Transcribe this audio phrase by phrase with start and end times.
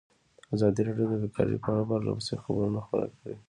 [0.55, 3.35] ازادي راډیو د بیکاري په اړه پرله پسې خبرونه خپاره کړي.